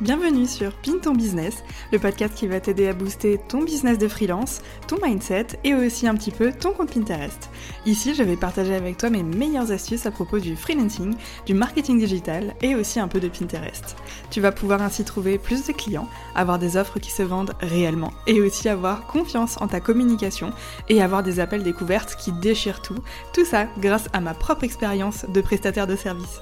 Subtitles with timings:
[0.00, 4.06] Bienvenue sur Pin ton business, le podcast qui va t'aider à booster ton business de
[4.06, 7.50] freelance, ton mindset et aussi un petit peu ton compte Pinterest.
[7.84, 11.16] Ici, je vais partager avec toi mes meilleures astuces à propos du freelancing,
[11.46, 13.96] du marketing digital et aussi un peu de Pinterest.
[14.30, 18.12] Tu vas pouvoir ainsi trouver plus de clients, avoir des offres qui se vendent réellement
[18.28, 20.52] et aussi avoir confiance en ta communication
[20.88, 23.02] et avoir des appels découvertes qui déchirent tout.
[23.32, 26.38] Tout ça grâce à ma propre expérience de prestataire de service.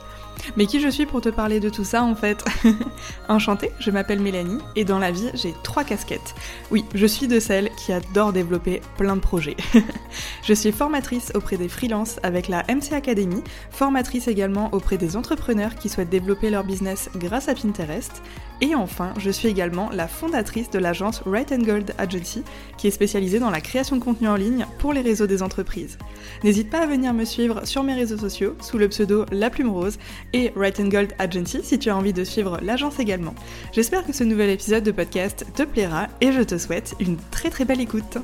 [0.57, 2.45] Mais qui je suis pour te parler de tout ça en fait
[3.29, 6.35] Enchantée, je m'appelle Mélanie et dans la vie j'ai trois casquettes.
[6.71, 9.57] Oui, je suis de celles qui adorent développer plein de projets.
[10.43, 15.75] je suis formatrice auprès des freelances avec la MC Academy, formatrice également auprès des entrepreneurs
[15.75, 18.23] qui souhaitent développer leur business grâce à Pinterest.
[18.61, 22.43] Et enfin, je suis également la fondatrice de l'agence Right and Gold Agency,
[22.79, 25.99] qui est spécialisée dans la création de contenu en ligne pour les réseaux des entreprises.
[26.43, 29.71] N'hésite pas à venir me suivre sur mes réseaux sociaux sous le pseudo La Plume
[29.71, 29.99] Rose
[30.33, 33.35] et Right and Gold Agency si tu as envie de suivre l'agence également.
[33.73, 37.51] J'espère que ce nouvel épisode de podcast te plaira et je te souhaite une très
[37.51, 38.19] très belle écoute.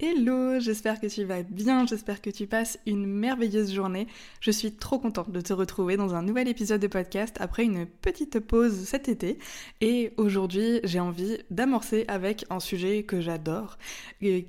[0.00, 4.08] Hello, j'espère que tu vas bien, j'espère que tu passes une merveilleuse journée.
[4.40, 7.86] Je suis trop contente de te retrouver dans un nouvel épisode de podcast après une
[7.86, 9.38] petite pause cet été.
[9.80, 13.78] Et aujourd'hui, j'ai envie d'amorcer avec un sujet que j'adore,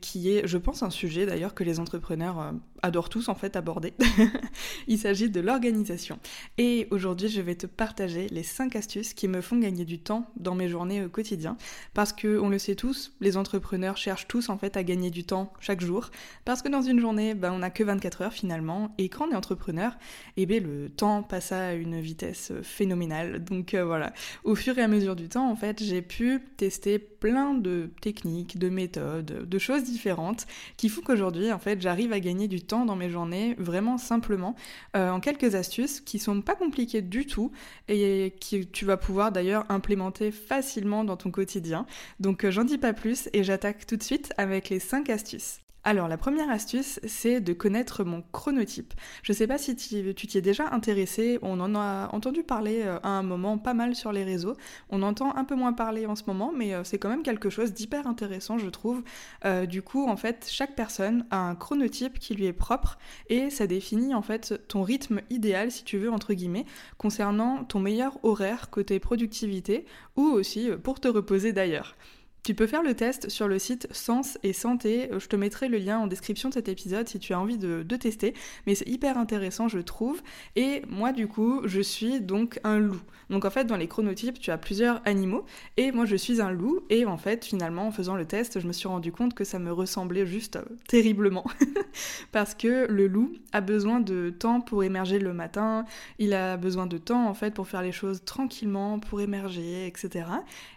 [0.01, 2.51] qui est, je pense, un sujet d'ailleurs que les entrepreneurs euh,
[2.85, 3.93] adorent tous en fait aborder.
[4.87, 6.19] Il s'agit de l'organisation.
[6.57, 10.31] Et aujourd'hui, je vais te partager les 5 astuces qui me font gagner du temps
[10.37, 11.57] dans mes journées au quotidien.
[11.93, 15.23] Parce que, on le sait tous, les entrepreneurs cherchent tous en fait à gagner du
[15.23, 16.11] temps chaque jour.
[16.45, 18.93] Parce que dans une journée, ben, on n'a que 24 heures finalement.
[18.97, 19.97] Et quand on est entrepreneur,
[20.37, 23.43] eh bien, le temps passe à une vitesse phénoménale.
[23.43, 26.99] Donc euh, voilà, au fur et à mesure du temps, en fait, j'ai pu tester
[26.99, 30.45] plein de techniques, de méthodes, de choses différentes
[30.77, 34.55] qui font qu'aujourd'hui, en fait, j'arrive à gagner du temps dans mes journées, vraiment simplement,
[34.97, 37.51] euh, en quelques astuces qui sont pas compliquées du tout
[37.87, 41.85] et que tu vas pouvoir d'ailleurs implémenter facilement dans ton quotidien.
[42.19, 45.64] Donc euh, j'en dis pas plus et j'attaque tout de suite avec les 5 astuces.
[45.87, 48.95] Alors la première astuce, c'est de connaître mon chronotype.
[49.21, 52.97] Je sais pas si tu t'y es déjà intéressé, on en a entendu parler euh,
[53.03, 54.55] à un moment pas mal sur les réseaux,
[54.89, 57.51] on entend un peu moins parler en ce moment, mais euh, c'est quand même quelque
[57.51, 59.03] chose d'hyper intéressant je trouve.
[59.45, 62.97] Euh, du coup en fait chaque personne a un chronotype qui lui est propre
[63.29, 66.65] et ça définit en fait ton rythme idéal si tu veux entre guillemets
[66.97, 69.85] concernant ton meilleur horaire côté productivité
[70.15, 71.95] ou aussi pour te reposer d'ailleurs.
[72.45, 75.09] Tu peux faire le test sur le site Sens et Santé.
[75.17, 77.81] Je te mettrai le lien en description de cet épisode si tu as envie de,
[77.95, 78.35] tester.
[78.67, 80.21] Mais c'est hyper intéressant, je trouve.
[80.55, 83.01] Et moi, du coup, je suis donc un loup.
[83.31, 85.43] Donc en fait, dans les chronotypes, tu as plusieurs animaux.
[85.77, 86.81] Et moi, je suis un loup.
[86.91, 89.57] Et en fait, finalement, en faisant le test, je me suis rendu compte que ça
[89.57, 91.45] me ressemblait juste euh, terriblement.
[92.31, 95.85] Parce que le loup a besoin de temps pour émerger le matin.
[96.19, 100.27] Il a besoin de temps, en fait, pour faire les choses tranquillement, pour émerger, etc.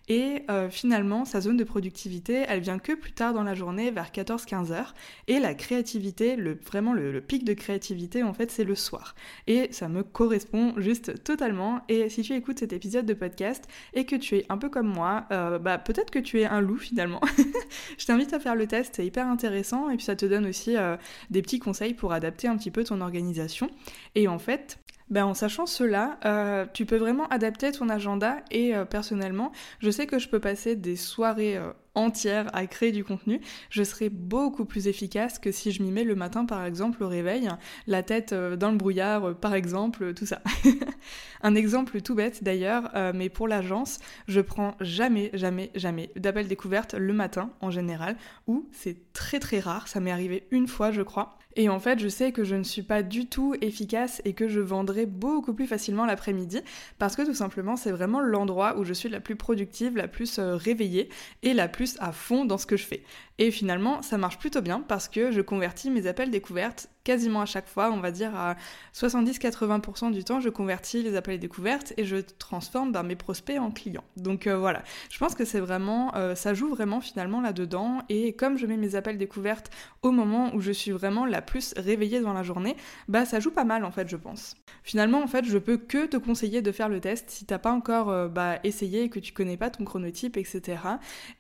[0.09, 3.91] Et euh, finalement, sa zone de productivité, elle vient que plus tard dans la journée,
[3.91, 4.95] vers 14-15 heures.
[5.27, 9.15] Et la créativité, le, vraiment le, pic de créativité, en fait, c'est le soir.
[9.47, 11.83] Et ça me correspond juste totalement.
[11.89, 14.89] Et si tu écoutes cet épisode de podcast et que tu es un peu comme
[14.89, 17.21] moi, euh, bah peut-être que tu es un loup finalement.
[17.99, 19.91] Je t'invite à faire le test, c'est hyper intéressant.
[19.91, 20.97] Et puis ça te donne aussi euh,
[21.31, 23.69] des petits conseils pour adapter un petit peu ton organisation.
[24.15, 24.79] Et en fait,
[25.11, 29.91] ben, en sachant cela, euh, tu peux vraiment adapter ton agenda et euh, personnellement, je
[29.91, 31.59] sais que je peux passer des soirées
[31.97, 33.41] euh, entières à créer du contenu.
[33.71, 37.09] Je serai beaucoup plus efficace que si je m'y mets le matin par exemple au
[37.09, 37.49] réveil,
[37.87, 40.41] la tête dans le brouillard par exemple, tout ça.
[41.43, 46.95] Un exemple tout bête d'ailleurs, mais pour l'agence, je prends jamais, jamais, jamais d'appel découverte
[46.95, 48.17] le matin en général,
[48.47, 51.39] ou c'est très très rare, ça m'est arrivé une fois je crois.
[51.57, 54.47] Et en fait, je sais que je ne suis pas du tout efficace et que
[54.47, 56.61] je vendrai beaucoup plus facilement l'après-midi
[56.99, 60.39] parce que tout simplement, c'est vraiment l'endroit où je suis la plus productive, la plus
[60.39, 61.09] euh, réveillée
[61.43, 63.03] et la plus à fond dans ce que je fais.
[63.39, 67.47] Et finalement, ça marche plutôt bien parce que je convertis mes appels découvertes quasiment à
[67.47, 68.57] chaque fois, on va dire à
[68.95, 73.71] 70-80% du temps, je convertis les appels découvertes et je transforme ben, mes prospects en
[73.71, 74.05] clients.
[74.17, 78.03] Donc euh, voilà, je pense que c'est vraiment, euh, ça joue vraiment finalement là-dedans.
[78.09, 79.71] Et comme je mets mes appels découvertes
[80.03, 82.77] au moment où je suis vraiment la plus réveillée dans la journée,
[83.09, 84.57] bah ça joue pas mal en fait, je pense.
[84.83, 87.73] Finalement, en fait, je peux que te conseiller de faire le test si t'as pas
[87.73, 90.79] encore euh, bah, essayé et que tu connais pas ton chronotype, etc.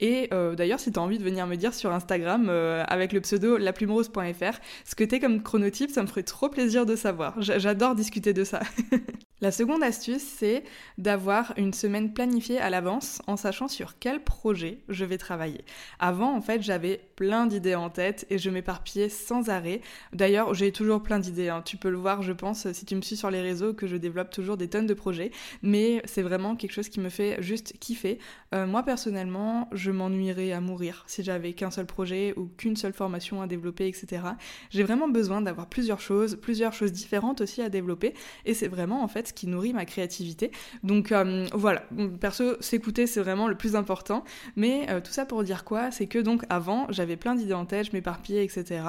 [0.01, 3.57] Et d'ailleurs, si tu as envie de venir me dire sur Instagram avec le pseudo
[3.57, 5.58] laplumerose.fr ce que t'es comme chronotype,
[5.89, 7.41] ça me ferait trop plaisir de savoir.
[7.41, 8.61] J'adore discuter de ça.
[9.41, 10.65] La seconde astuce, c'est
[10.99, 15.61] d'avoir une semaine planifiée à l'avance en sachant sur quel projet je vais travailler.
[16.01, 19.81] Avant, en fait, j'avais plein d'idées en tête et je m'éparpillais sans arrêt.
[20.13, 21.51] D'ailleurs, j'ai toujours plein d'idées.
[21.51, 21.63] Hein.
[21.65, 23.97] Tu peux le voir, je pense, si tu me suis sur les réseaux, que je
[23.97, 25.31] développe toujours des tonnes de projets.
[25.63, 28.19] Mais c'est vraiment quelque chose qui me fait juste kiffer.
[28.57, 32.93] Euh, moi, personnellement, je m'ennuierais à mourir si j'avais qu'un seul projet ou qu'une seule
[32.93, 34.23] formation à développer, etc.
[34.71, 38.15] J'ai vraiment besoin d'avoir plusieurs choses, plusieurs choses différentes aussi à développer.
[38.45, 40.51] Et c'est vraiment, en fait, qui nourrit ma créativité.
[40.83, 41.85] Donc euh, voilà,
[42.21, 44.25] perso, s'écouter, c'est vraiment le plus important.
[44.57, 45.91] Mais euh, tout ça pour dire quoi?
[45.91, 48.83] C'est que donc avant, j'avais plein d'idées en tête, je m'éparpillais, etc.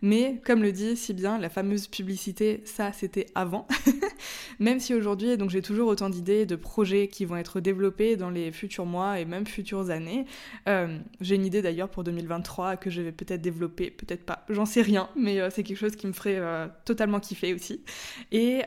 [0.00, 3.66] Mais comme le dit si bien la fameuse publicité, ça c'était avant.
[4.58, 8.30] même si aujourd'hui, donc j'ai toujours autant d'idées, de projets qui vont être développés dans
[8.30, 10.26] les futurs mois et même futures années.
[10.68, 14.66] Euh, j'ai une idée d'ailleurs pour 2023 que je vais peut-être développer, peut-être pas, j'en
[14.66, 16.40] sais rien, mais c'est quelque chose qui me ferait
[16.84, 17.82] totalement kiffer aussi.
[18.30, 18.62] Et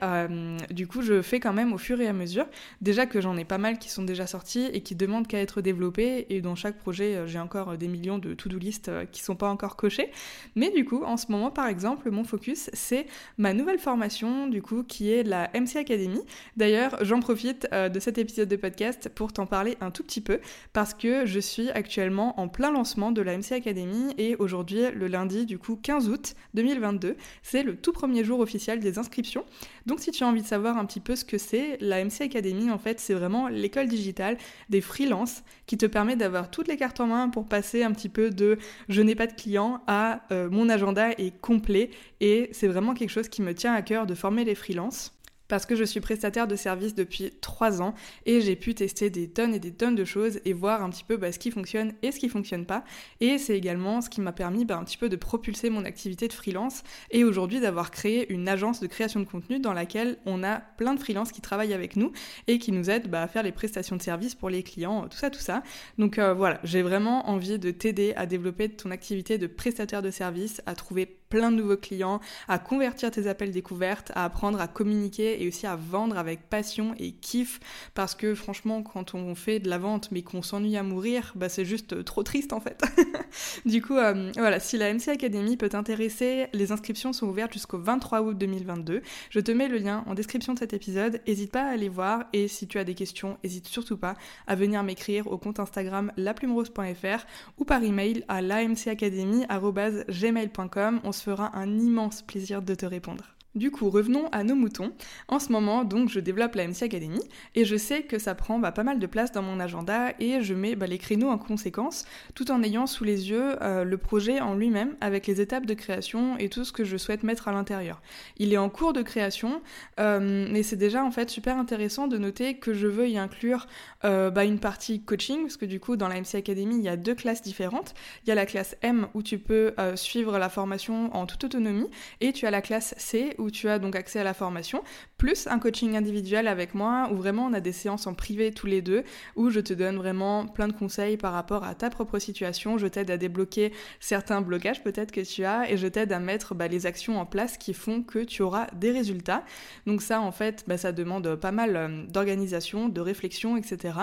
[0.71, 2.45] du coup, je fais quand même au fur et à mesure.
[2.81, 5.61] Déjà que j'en ai pas mal qui sont déjà sortis et qui demandent qu'à être
[5.61, 9.05] développés, et dans chaque projet, euh, j'ai encore euh, des millions de to-do list euh,
[9.05, 10.11] qui sont pas encore cochés.
[10.55, 13.07] Mais du coup, en ce moment, par exemple, mon focus, c'est
[13.37, 16.21] ma nouvelle formation, du coup, qui est la MC Academy.
[16.57, 20.39] D'ailleurs, j'en profite de cet épisode de podcast pour t'en parler un tout petit peu,
[20.73, 25.07] parce que je suis actuellement en plein lancement de la MC Academy, et aujourd'hui, le
[25.07, 29.45] lundi, du coup, 15 août 2022, c'est le tout premier jour officiel des inscriptions.
[29.85, 32.21] Donc si tu as envie de savoir un petit peu ce que c'est, la MC
[32.21, 34.37] Academy, en fait, c'est vraiment l'école digitale
[34.69, 38.09] des freelances qui te permet d'avoir toutes les cartes en main pour passer un petit
[38.09, 38.57] peu de
[38.89, 41.89] je n'ai pas de clients à euh, mon agenda est complet.
[42.21, 45.14] Et c'est vraiment quelque chose qui me tient à cœur de former les freelances
[45.47, 47.93] parce que je suis prestataire de service depuis 3 ans
[48.25, 51.03] et j'ai pu tester des tonnes et des tonnes de choses et voir un petit
[51.03, 52.83] peu bah, ce qui fonctionne et ce qui fonctionne pas.
[53.19, 56.27] Et c'est également ce qui m'a permis bah, un petit peu de propulser mon activité
[56.27, 60.43] de freelance et aujourd'hui d'avoir créé une agence de création de contenu dans laquelle on
[60.43, 62.11] a plein de freelances qui travaillent avec nous
[62.47, 65.17] et qui nous aident bah, à faire les prestations de service pour les clients, tout
[65.17, 65.63] ça, tout ça.
[65.97, 70.11] Donc euh, voilà, j'ai vraiment envie de t'aider à développer ton activité de prestataire de
[70.11, 74.69] service, à trouver plein de nouveaux clients, à convertir tes appels découvertes, à apprendre à
[74.69, 77.59] communiquer et aussi à vendre avec passion et kiff
[77.93, 81.49] parce que franchement quand on fait de la vente mais qu'on s'ennuie à mourir, bah
[81.49, 82.81] c'est juste trop triste en fait.
[83.65, 87.79] du coup euh, voilà, si la MC Academy peut t'intéresser, les inscriptions sont ouvertes jusqu'au
[87.79, 89.01] 23 août 2022.
[89.29, 92.23] Je te mets le lien en description de cet épisode, n'hésite pas à aller voir
[92.31, 94.15] et si tu as des questions, n'hésite surtout pas
[94.47, 97.25] à venir m'écrire au compte Instagram laplumerose.fr
[97.57, 101.01] ou par email à l'amcacademy@gmail.com.
[101.03, 103.34] On se fera un immense plaisir de te répondre.
[103.55, 104.91] Du coup, revenons à nos moutons.
[105.29, 107.21] En ce moment, donc, je développe la MC Academy
[107.55, 110.41] et je sais que ça prend bah, pas mal de place dans mon agenda et
[110.41, 112.03] je mets bah, les créneaux en conséquence,
[112.33, 115.73] tout en ayant sous les yeux euh, le projet en lui-même avec les étapes de
[115.73, 118.01] création et tout ce que je souhaite mettre à l'intérieur.
[118.35, 119.61] Il est en cours de création,
[120.01, 123.67] euh, mais c'est déjà en fait super intéressant de noter que je veux y inclure
[124.03, 126.89] euh, bah, une partie coaching, parce que du coup, dans la MC Academy, il y
[126.89, 127.93] a deux classes différentes.
[128.25, 131.87] Il y a la classe M où tu peux suivre la formation en toute autonomie
[132.19, 134.83] et tu as la classe C où où tu as donc accès à la formation,
[135.17, 138.65] plus un coaching individuel avec moi où vraiment on a des séances en privé tous
[138.65, 139.03] les deux,
[139.35, 142.87] où je te donne vraiment plein de conseils par rapport à ta propre situation, je
[142.87, 146.67] t'aide à débloquer certains blocages peut-être que tu as et je t'aide à mettre bah,
[146.67, 149.43] les actions en place qui font que tu auras des résultats.
[149.85, 153.93] Donc ça en fait, bah, ça demande pas mal euh, d'organisation, de réflexion, etc.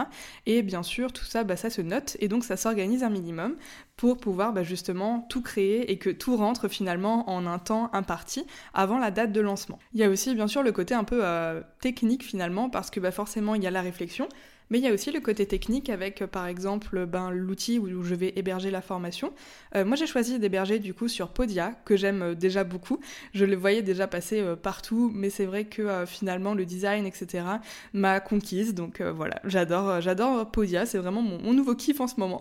[0.46, 3.56] Et bien sûr, tout ça, bah, ça se note et donc ça s'organise un minimum
[3.96, 8.44] pour pouvoir bah, justement tout créer et que tout rentre finalement en un temps imparti
[8.74, 9.78] avant la date de lancement.
[9.92, 13.00] Il y a aussi bien sûr le côté un peu euh, technique finalement parce que
[13.00, 14.28] bah, forcément il y a la réflexion,
[14.72, 18.02] mais il y a aussi le côté technique avec, euh, par exemple, ben, l'outil où
[18.02, 19.34] je vais héberger la formation.
[19.76, 22.98] Euh, moi, j'ai choisi d'héberger du coup sur Podia, que j'aime euh, déjà beaucoup.
[23.34, 27.44] Je le voyais déjà passer partout, mais c'est vrai que finalement, le design, etc.,
[27.92, 28.72] m'a conquise.
[28.72, 30.86] Donc voilà, j'adore, j'adore Podia.
[30.86, 32.40] C'est vraiment mon, nouveau kiff en ce moment.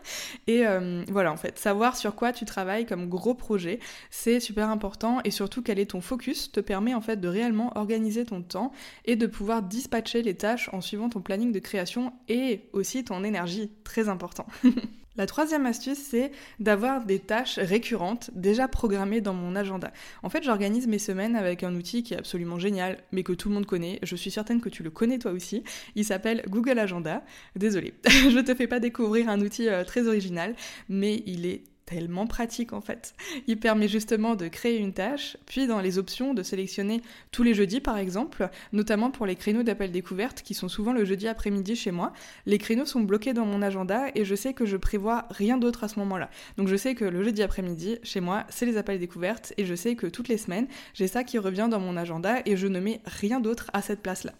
[0.46, 0.62] et
[1.08, 5.18] voilà, en fait, savoir sur quoi tu travailles comme gros projet, c'est super important.
[5.24, 8.72] Et surtout, quel est ton focus te permet en fait de réellement organiser ton temps
[9.04, 11.71] et de pouvoir dispatcher les tâches en suivant ton planning de création
[12.28, 14.46] et aussi ton énergie, très important.
[15.16, 19.92] La troisième astuce, c'est d'avoir des tâches récurrentes déjà programmées dans mon agenda.
[20.22, 23.50] En fait, j'organise mes semaines avec un outil qui est absolument génial, mais que tout
[23.50, 23.98] le monde connaît.
[24.02, 25.64] Je suis certaine que tu le connais toi aussi.
[25.96, 27.22] Il s'appelle Google Agenda.
[27.56, 30.54] Désolée, je te fais pas découvrir un outil euh, très original,
[30.88, 33.14] mais il est tellement pratique en fait.
[33.46, 37.52] Il permet justement de créer une tâche, puis dans les options de sélectionner tous les
[37.52, 41.76] jeudis par exemple, notamment pour les créneaux d'appel découverte qui sont souvent le jeudi après-midi
[41.76, 42.14] chez moi.
[42.46, 45.84] Les créneaux sont bloqués dans mon agenda et je sais que je prévois rien d'autre
[45.84, 46.30] à ce moment-là.
[46.56, 49.74] Donc je sais que le jeudi après-midi chez moi, c'est les appels découvertes et je
[49.74, 52.80] sais que toutes les semaines, j'ai ça qui revient dans mon agenda et je ne
[52.80, 54.32] mets rien d'autre à cette place-là.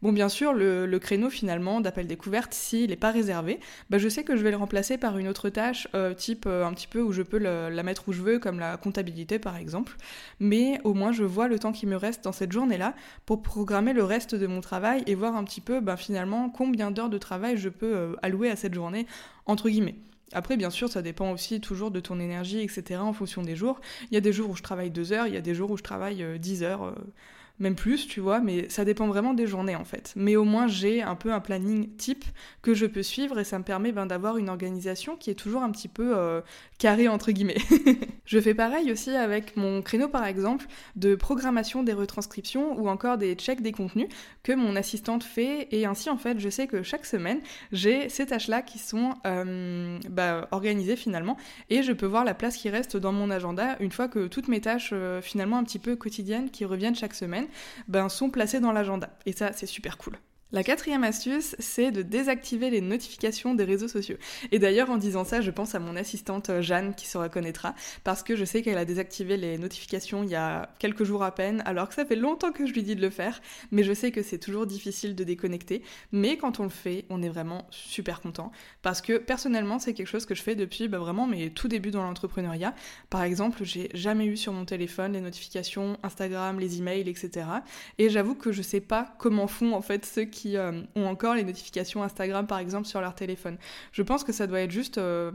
[0.00, 3.58] Bon, bien sûr, le, créneau finalement d'appel découverte, s'il n'est pas réservé,
[3.90, 6.64] bah, je sais que je vais le remplacer par une autre tâche, euh, type euh,
[6.64, 9.56] un petit peu où je peux la mettre où je veux, comme la comptabilité par
[9.56, 9.96] exemple.
[10.38, 12.94] Mais au moins, je vois le temps qui me reste dans cette journée-là
[13.26, 16.92] pour programmer le reste de mon travail et voir un petit peu bah, finalement combien
[16.92, 19.04] d'heures de travail je peux euh, allouer à cette journée,
[19.46, 19.96] entre guillemets.
[20.32, 23.80] Après, bien sûr, ça dépend aussi toujours de ton énergie, etc., en fonction des jours.
[24.12, 25.72] Il y a des jours où je travaille deux heures, il y a des jours
[25.72, 26.94] où je travaille 10 heures
[27.58, 30.12] même plus, tu vois, mais ça dépend vraiment des journées en fait.
[30.16, 32.24] Mais au moins j'ai un peu un planning type
[32.62, 35.62] que je peux suivre et ça me permet ben, d'avoir une organisation qui est toujours
[35.62, 36.40] un petit peu euh,
[36.78, 37.58] carrée entre guillemets.
[38.24, 43.18] je fais pareil aussi avec mon créneau par exemple de programmation des retranscriptions ou encore
[43.18, 44.08] des checks des contenus
[44.42, 47.40] que mon assistante fait et ainsi en fait je sais que chaque semaine
[47.72, 51.36] j'ai ces tâches-là qui sont euh, bah, organisées finalement
[51.70, 54.48] et je peux voir la place qui reste dans mon agenda une fois que toutes
[54.48, 57.47] mes tâches euh, finalement un petit peu quotidiennes qui reviennent chaque semaine
[57.88, 59.10] ben, sont placés dans l'agenda.
[59.26, 60.18] Et ça, c'est super cool.
[60.50, 64.16] La quatrième astuce, c'est de désactiver les notifications des réseaux sociaux.
[64.50, 67.74] Et d'ailleurs, en disant ça, je pense à mon assistante euh, Jeanne qui se reconnaîtra,
[68.02, 71.34] parce que je sais qu'elle a désactivé les notifications il y a quelques jours à
[71.34, 73.92] peine, alors que ça fait longtemps que je lui dis de le faire, mais je
[73.92, 75.82] sais que c'est toujours difficile de déconnecter.
[76.12, 78.50] Mais quand on le fait, on est vraiment super content,
[78.80, 81.90] parce que personnellement, c'est quelque chose que je fais depuis bah, vraiment mes tout débuts
[81.90, 82.74] dans l'entrepreneuriat.
[83.10, 87.46] Par exemple, j'ai jamais eu sur mon téléphone les notifications Instagram, les emails, etc.
[87.98, 91.34] Et j'avoue que je sais pas comment font en fait ceux qui euh, ont encore
[91.34, 93.56] les notifications Instagram par exemple sur leur téléphone.
[93.92, 95.32] Je pense que ça doit être juste euh,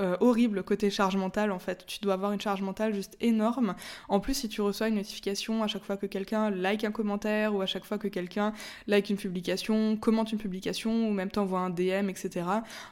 [0.00, 1.84] euh, horrible côté charge mentale en fait.
[1.86, 3.74] Tu dois avoir une charge mentale juste énorme.
[4.08, 7.54] En plus, si tu reçois une notification à chaque fois que quelqu'un like un commentaire
[7.54, 8.52] ou à chaque fois que quelqu'un
[8.86, 12.46] like une publication, commente une publication ou même t'envoie un DM, etc.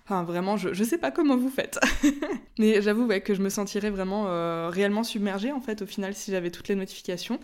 [0.04, 1.78] Enfin, vraiment, je, je sais pas comment vous faites.
[2.58, 4.24] Mais j'avoue que je me sentirais vraiment
[4.70, 7.38] réellement submergée en fait au final si j'avais toutes les notifications.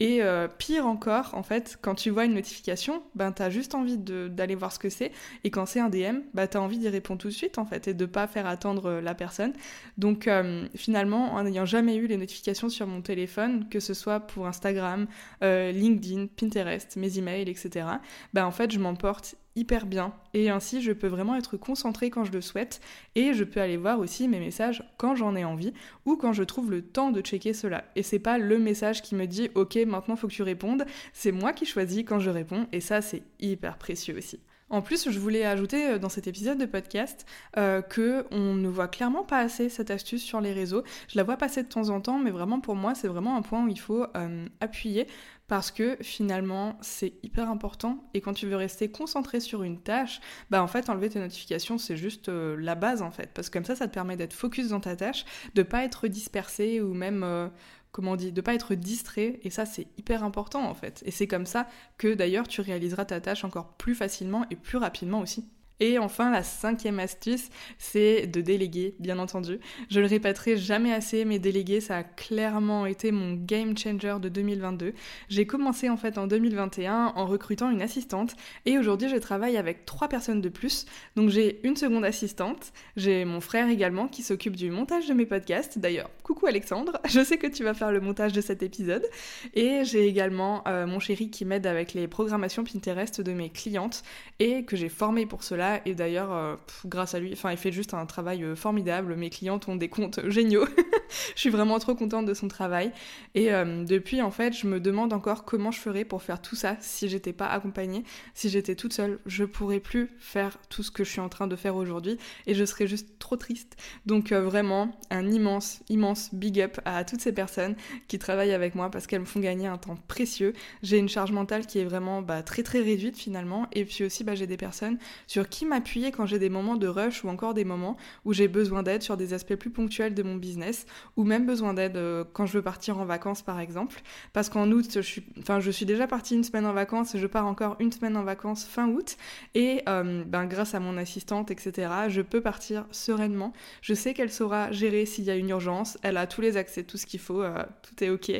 [0.00, 3.98] Et euh, pire encore, en fait, quand tu vois une notification, ben t'as juste envie
[3.98, 5.12] d'aller voir ce que c'est.
[5.44, 7.86] Et quand c'est un DM, ben t'as envie d'y répondre tout de suite, en fait,
[7.86, 9.52] et de pas faire attendre euh, la personne.
[9.98, 14.20] Donc euh, finalement, en n'ayant jamais eu les notifications sur mon téléphone, que ce soit
[14.20, 15.06] pour Instagram,
[15.42, 17.86] LinkedIn, Pinterest, mes emails, etc.,
[18.32, 20.14] ben en fait, je m'emporte hyper bien.
[20.34, 22.80] Et ainsi je peux vraiment être concentrée quand je le souhaite.
[23.14, 25.72] Et je peux aller voir aussi mes messages quand j'en ai envie
[26.04, 27.84] ou quand je trouve le temps de checker cela.
[27.96, 30.84] Et c'est pas le message qui me dit ok maintenant faut que tu répondes.
[31.12, 32.66] C'est moi qui choisis quand je réponds.
[32.72, 34.40] Et ça c'est hyper précieux aussi
[34.70, 38.68] en plus, je voulais ajouter euh, dans cet épisode de podcast euh, que on ne
[38.68, 40.84] voit clairement pas assez cette astuce sur les réseaux.
[41.08, 43.42] Je la vois passer de temps en temps, mais vraiment pour moi, c'est vraiment un
[43.42, 45.06] point où il faut euh, appuyer
[45.50, 50.20] parce que finalement c'est hyper important et quand tu veux rester concentré sur une tâche,
[50.48, 53.58] bah en fait enlever tes notifications c'est juste euh, la base en fait parce que
[53.58, 55.24] comme ça ça te permet d'être focus dans ta tâche,
[55.56, 57.50] de pas être dispersé ou même
[57.92, 61.10] comment on dit, de pas être distrait et ça c'est hyper important en fait et
[61.10, 61.68] c'est comme ça
[61.98, 65.48] que d'ailleurs tu réaliseras ta tâche encore plus facilement et plus rapidement aussi.
[65.80, 69.58] Et enfin, la cinquième astuce, c'est de déléguer, bien entendu.
[69.90, 74.28] Je le répéterai jamais assez, mais déléguer, ça a clairement été mon game changer de
[74.28, 74.92] 2022.
[75.28, 78.34] J'ai commencé en fait en 2021 en recrutant une assistante
[78.66, 80.86] et aujourd'hui je travaille avec trois personnes de plus.
[81.16, 85.26] Donc j'ai une seconde assistante, j'ai mon frère également qui s'occupe du montage de mes
[85.26, 85.78] podcasts.
[85.78, 89.06] D'ailleurs, coucou Alexandre, je sais que tu vas faire le montage de cet épisode.
[89.54, 94.02] Et j'ai également euh, mon chéri qui m'aide avec les programmations Pinterest de mes clientes
[94.38, 97.72] et que j'ai formé pour cela et d'ailleurs, euh, grâce à lui, enfin, il fait
[97.72, 99.16] juste un travail euh, formidable.
[99.16, 100.66] Mes clientes ont des comptes géniaux.
[101.34, 102.92] je suis vraiment trop contente de son travail.
[103.34, 106.56] Et euh, depuis, en fait, je me demande encore comment je ferais pour faire tout
[106.56, 109.18] ça si j'étais pas accompagnée, si j'étais toute seule.
[109.26, 112.54] Je pourrais plus faire tout ce que je suis en train de faire aujourd'hui et
[112.54, 113.76] je serais juste trop triste.
[114.06, 117.76] Donc vraiment, un immense, immense big up à toutes ces personnes
[118.08, 120.52] qui travaillent avec moi parce qu'elles me font gagner un temps précieux.
[120.82, 123.66] J'ai une charge mentale qui est vraiment bah, très très réduite finalement.
[123.72, 126.86] Et puis aussi, bah, j'ai des personnes sur qui m'appuyer quand j'ai des moments de
[126.86, 130.22] rush ou encore des moments où j'ai besoin d'aide sur des aspects plus ponctuels de
[130.22, 130.86] mon business
[131.16, 134.02] ou même besoin d'aide euh, quand je veux partir en vacances par exemple.
[134.32, 137.26] Parce qu'en août, je suis, enfin, je suis déjà partie une semaine en vacances je
[137.26, 139.16] pars encore une semaine en vacances fin août.
[139.54, 143.52] Et euh, ben, grâce à mon assistante, etc., je peux partir sereinement.
[143.82, 145.98] Je sais qu'elle saura gérer s'il y a une urgence.
[146.02, 148.30] Elle a tous les accès, tout ce qu'il faut, euh, tout est ok.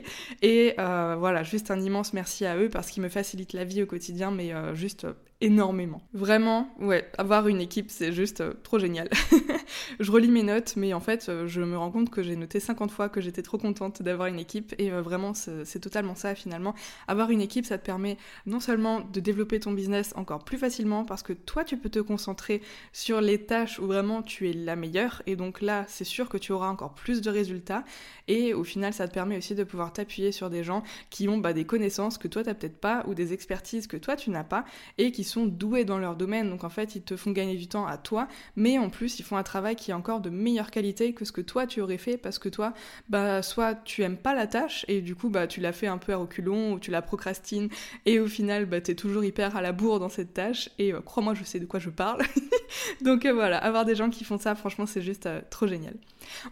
[0.43, 3.87] Et voilà, juste un immense merci à eux parce qu'ils me facilitent la vie au
[3.87, 5.07] quotidien, mais juste
[5.41, 6.03] énormément.
[6.13, 9.09] Vraiment, ouais, avoir une équipe, c'est juste euh, trop génial.
[10.01, 12.61] je relis mes notes, mais en fait, euh, je me rends compte que j'ai noté
[12.61, 14.75] 50 fois que j'étais trop contente d'avoir une équipe.
[14.79, 16.75] Et euh, vraiment, c'est totalement ça finalement.
[17.09, 21.05] Avoir une équipe, ça te permet non seulement de développer ton business encore plus facilement,
[21.05, 22.61] parce que toi, tu peux te concentrer
[22.93, 25.23] sur les tâches où vraiment tu es la meilleure.
[25.27, 27.85] Et donc là, c'est sûr que tu auras encore plus de résultats.
[28.29, 31.39] Et au final, ça te permet aussi de pouvoir t'appuyer sur des gens qui ont
[31.39, 34.31] bah, des connaissances que toi, tu n'as peut-être pas, ou des expertises que toi, tu
[34.31, 34.67] n'as pas,
[34.99, 36.51] et qui sont doués dans leur domaine.
[36.51, 39.23] Donc en fait, ils te font gagner du temps à toi, mais en plus, ils
[39.23, 41.99] font un travail qui est encore de meilleure qualité que ce que toi, tu aurais
[41.99, 42.73] fait, parce que toi,
[43.09, 45.99] bah, soit tu aimes pas la tâche, et du coup, bah, tu l'as fait un
[45.99, 47.69] peu à reculons, ou tu la procrastines,
[48.07, 50.93] et au final, bah, tu es toujours hyper à la bourre dans cette tâche, et
[50.93, 52.23] euh, crois-moi, je sais de quoi je parle.
[53.03, 55.95] Donc euh, voilà, avoir des gens qui font ça, franchement, c'est juste euh, trop génial.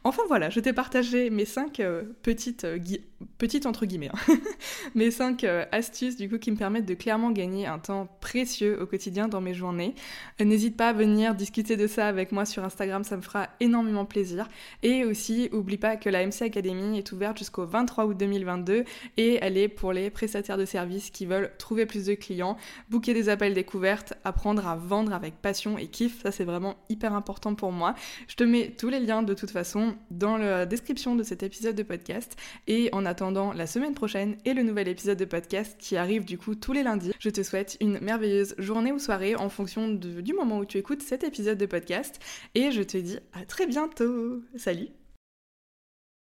[0.04, 2.66] Enfin voilà, je t'ai partagé mes 5 euh, petites,
[3.38, 4.34] petites entre guillemets, hein.
[4.94, 8.67] mes 5 euh, astuces du coup qui me permettent de clairement gagner un temps précieux
[8.76, 9.94] au quotidien dans mes journées.
[10.40, 14.04] N'hésite pas à venir discuter de ça avec moi sur Instagram, ça me fera énormément
[14.04, 14.48] plaisir.
[14.82, 18.84] Et aussi, oublie pas que la MC Academy est ouverte jusqu'au 23 août 2022
[19.16, 22.56] et elle est pour les prestataires de services qui veulent trouver plus de clients,
[22.90, 26.22] booker des appels découvertes, apprendre à vendre avec passion et kiff.
[26.22, 27.94] Ça c'est vraiment hyper important pour moi.
[28.26, 31.76] Je te mets tous les liens de toute façon dans la description de cet épisode
[31.76, 32.36] de podcast.
[32.66, 36.38] Et en attendant la semaine prochaine et le nouvel épisode de podcast qui arrive du
[36.38, 40.34] coup tous les lundis, je te souhaite une merveilleuse journée ou soirée en fonction du
[40.34, 42.20] moment où tu écoutes cet épisode de podcast.
[42.54, 44.42] Et je te dis à très bientôt.
[44.56, 44.97] Salut